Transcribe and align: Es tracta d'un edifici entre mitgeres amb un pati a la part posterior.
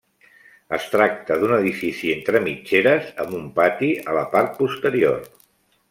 Es 0.77 0.87
tracta 0.93 1.37
d'un 1.43 1.53
edifici 1.57 2.09
entre 2.15 2.41
mitgeres 2.47 3.13
amb 3.25 3.37
un 3.43 3.47
pati 3.61 3.91
a 4.07 4.19
la 4.21 4.29
part 4.35 4.61
posterior. 4.65 5.27